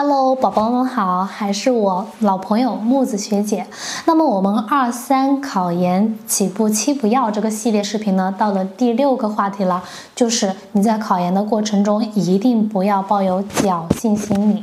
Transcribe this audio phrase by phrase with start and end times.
[0.00, 3.66] Hello，宝宝们好，还是我老朋友木子学姐。
[4.06, 9.82] 那么我们二三考研起步七不要这个系列视频呢，到了第六个话题了，
[10.14, 14.62] 就是你在考研的过程中一定不要抱有侥幸心理。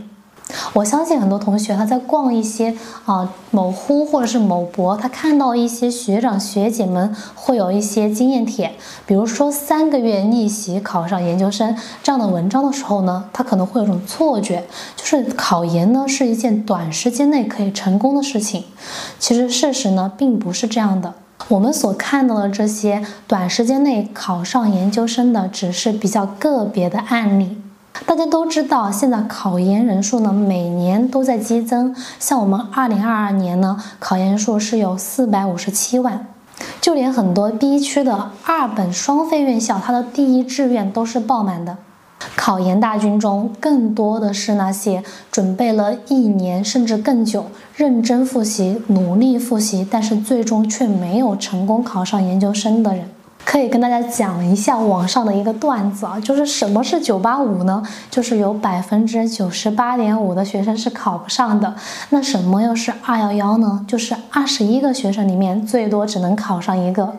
[0.76, 11.74] 我相信很多同学他在逛一些啊某乎或者是某博，他看到一些学长学姐们会有一些经验帖，比如说三个月逆袭考上研究生
[12.04, 14.66] 这样的文章的时候呢，他可能会有种错觉，
[14.98, 18.66] 就是考研呢是一件短时间内可以成功的事情。
[19.18, 21.14] 其实事实呢并不是这样的，
[21.48, 27.56] 我们所看到的这些短时间内考上研究生的，只是比较个别的案例。
[28.06, 31.96] 大家都知道，现在考研人数呢每年都在激增。
[32.20, 36.28] 像我们二零二二年呢，考研数是有四百五十七万，
[36.82, 41.78] 就连很多 B 区的二本双非院校，它的第一志愿都是爆满的。
[42.36, 53.10] 考研大军中，更多的是那些准备了一年甚至更久、认真复习、努力复习，但是最终却没有成功考上研究生的人。
[53.56, 57.82] 可以跟大家讲一下网上的一个段子啊，就是什么是九八五呢？
[58.12, 61.74] 就是有百分之九十八点五的学生是考不上的。
[62.10, 63.86] 那什么又是二幺幺呢？
[63.88, 67.16] 就是二十一个学生里面最多只能考上一个。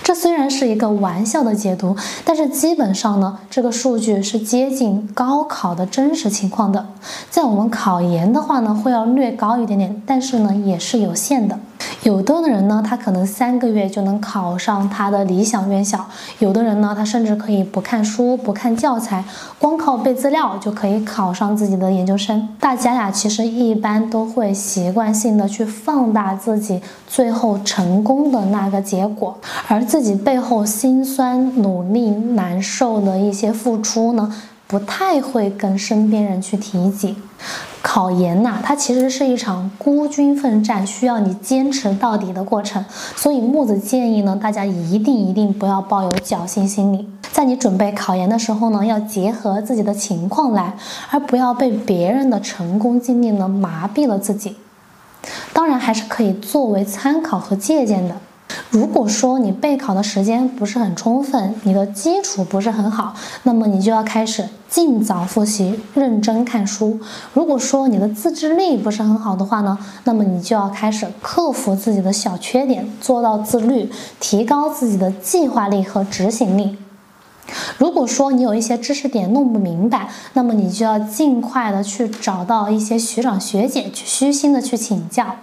[0.00, 6.86] 这虽然是一个玩笑的解读，但是基本上呢，这个数据是接近高考的真实情况的。
[7.30, 11.58] 在我们考研的话呢，会要略高一点点，但是呢，也是有限的。
[12.02, 15.98] 有的人呢，他可能三个月就能考上他的理想院校；
[16.38, 19.22] 有的人呢，他甚至可以不看书、不看教材，
[19.58, 22.48] 光靠背资料就可以考上自己的研究生。
[22.58, 29.36] 大家呀，其实一般都会习惯性的去放大自己最后成功的那个结果，
[29.68, 34.34] 而自己背后辛酸、努力、难受的一些付出呢，
[34.66, 37.16] 不太会跟身边人去提及。
[37.92, 42.84] 考研呐，它其实是一场孤军奋战，需要你坚持到底的过程。
[43.16, 50.76] 所以木子建议呢，大家一定一定不要抱有侥幸心理，在你准备考研的时候呢，要结合自己的情况来，
[51.10, 54.56] 而不要被别人的成功经历呢麻痹了自己。
[55.52, 58.14] 当然，还是可以作为参考和借鉴的。
[58.70, 67.00] 如果说你备考的时间不是很充分，你的基础不是很好，那么你就要开始尽早复习，认真看书。
[67.34, 76.78] 如果说你的自制力不是很好的话呢，那么你就要开始克服自己的小缺点，做到自律，提高自己的计划力和执行力。
[77.76, 85.34] 如果说你有一些知识点弄不明白，那么你就要尽快的去找到一些学长学姐去虚心的去请教。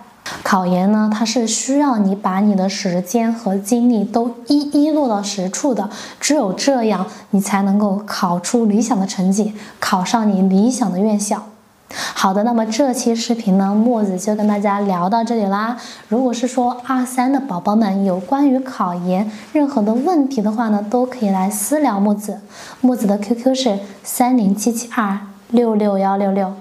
[0.50, 5.90] 考研呢，它是需要你把你的时间和精力都一一落到实处的，
[6.22, 11.44] 只有这样，你才能够考出理想的成绩，考上你理想的院校。
[11.90, 15.76] 好的，那么这期视频呢，墨子就跟大家聊到这里啦。
[16.08, 22.40] 如果是说二三的宝宝们有关于考研任何的问题的话呢，都可以来私聊墨子，
[22.80, 25.20] 墨子的 QQ 是三零七七二
[25.50, 26.54] 六六幺六六。